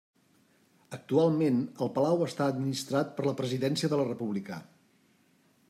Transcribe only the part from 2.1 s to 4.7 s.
està administrat per la Presidència de la República.